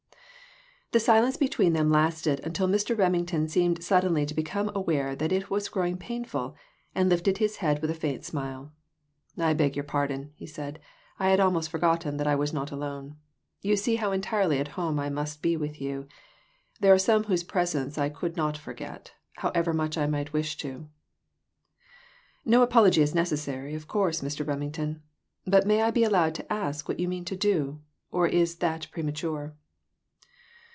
The 0.93 0.99
silence 0.99 1.37
between 1.37 1.71
them 1.71 1.89
lasted 1.89 2.41
until 2.43 2.67
Mr. 2.67 2.97
Remington 2.97 3.47
seemed 3.47 3.81
suddenly 3.81 4.25
to 4.25 4.33
become 4.33 4.69
aware 4.75 5.15
that 5.15 5.31
it 5.31 5.49
was 5.49 5.69
growing 5.69 5.95
painful, 5.95 6.57
and 6.93 7.07
lifted 7.07 7.37
his 7.37 7.55
head 7.63 7.81
with 7.81 7.89
a 7.89 7.93
faint 7.93 8.25
smile. 8.25 8.73
"I 9.37 9.53
beg 9.53 9.77
your 9.77 9.85
pardon," 9.85 10.33
he 10.35 10.45
said;" 10.45 10.81
I 11.17 11.29
had 11.29 11.39
almost 11.39 11.69
forgotten 11.69 12.17
that 12.17 12.27
I 12.27 12.35
was 12.35 12.51
not 12.51 12.71
alone. 12.71 13.15
You 13.61 13.77
see 13.77 13.95
how 13.95 14.11
entirely 14.11 14.59
at 14.59 14.67
home 14.75 14.99
I 14.99 15.09
must 15.09 15.41
be 15.41 15.55
with 15.55 15.79
you; 15.79 16.09
there 16.81 16.93
are 16.93 16.99
some 16.99 17.23
whose 17.23 17.45
presence 17.45 17.97
I 17.97 18.09
could 18.09 18.35
not 18.35 18.57
forget, 18.57 19.13
however 19.35 19.73
much 19.73 19.97
I 19.97 20.07
might 20.07 20.33
wish 20.33 20.57
to." 20.57 20.89
"No 22.43 22.63
apology 22.63 23.01
is 23.01 23.15
necessary, 23.15 23.75
of 23.75 23.87
course, 23.87 24.19
Mr. 24.19 24.45
Rem 24.45 24.59
ington; 24.59 24.99
but 25.47 25.65
may 25.65 25.83
I 25.83 25.91
be 25.91 26.03
allowed 26.03 26.35
to 26.35 26.51
ask 26.51 26.89
what 26.89 26.99
you 26.99 27.07
mean 27.07 27.23
to 27.31 27.37
do; 27.37 27.79
or 28.11 28.27
is 28.27 28.57
that 28.57 28.87
premature 28.91 29.55